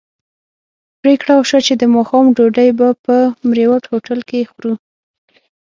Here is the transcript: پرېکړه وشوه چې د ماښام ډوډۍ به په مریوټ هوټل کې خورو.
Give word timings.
پرېکړه 1.01 1.33
وشوه 1.35 1.61
چې 1.67 1.73
د 1.81 1.83
ماښام 1.95 2.25
ډوډۍ 2.35 2.69
به 2.79 2.87
په 3.05 3.15
مریوټ 3.47 3.83
هوټل 3.91 4.19
کې 4.29 4.49
خورو. 4.51 4.73